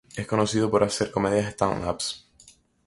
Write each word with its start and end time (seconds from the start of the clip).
Es 0.17 0.25
conocido 0.25 0.71
por 0.71 0.83
hacer 0.83 1.11
comedia 1.11 1.47
stand 1.49 1.87
up. 1.87 1.99